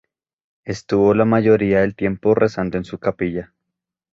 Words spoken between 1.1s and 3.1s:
la mayoría del tiempo rezando en su